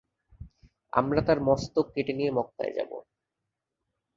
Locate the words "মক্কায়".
2.31-2.71